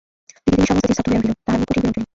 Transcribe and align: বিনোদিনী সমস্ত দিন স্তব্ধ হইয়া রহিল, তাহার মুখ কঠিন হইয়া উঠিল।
বিনোদিনী 0.45 0.65
সমস্ত 0.69 0.87
দিন 0.97 0.97
স্তব্ধ 0.97 1.05
হইয়া 1.05 1.19
রহিল, 1.21 1.31
তাহার 1.45 1.57
মুখ 1.59 1.67
কঠিন 1.67 1.75
হইয়া 1.83 1.89
উঠিল। 1.93 2.05